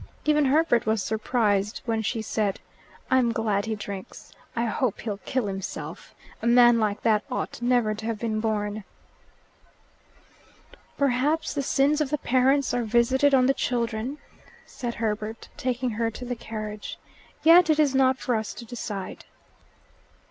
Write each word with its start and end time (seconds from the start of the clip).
Even 0.25 0.45
Herbert 0.45 0.87
was 0.87 1.03
surprised 1.03 1.81
when 1.85 2.01
she 2.01 2.23
said, 2.23 2.59
"I'm 3.11 3.31
glad 3.31 3.65
he 3.67 3.75
drinks. 3.75 4.33
I 4.55 4.65
hope 4.65 5.01
he'll 5.01 5.19
kill 5.25 5.45
himself. 5.45 6.15
A 6.41 6.47
man 6.47 6.79
like 6.79 7.03
that 7.03 7.23
ought 7.29 7.61
never 7.61 7.93
to 7.93 8.07
have 8.07 8.17
been 8.17 8.39
born." 8.39 8.83
"Perhaps 10.97 11.53
the 11.53 11.61
sins 11.61 12.01
of 12.01 12.09
the 12.09 12.17
parents 12.17 12.73
are 12.73 12.83
visited 12.83 13.35
on 13.35 13.45
the 13.45 13.53
children," 13.53 14.17
said 14.65 14.95
Herbert, 14.95 15.49
taking 15.55 15.91
her 15.91 16.09
to 16.09 16.25
the 16.25 16.35
carriage. 16.35 16.97
"Yet 17.43 17.69
it 17.69 17.77
is 17.77 17.93
not 17.93 18.17
for 18.17 18.33
us 18.33 18.55
to 18.55 18.65
decide." 18.65 19.25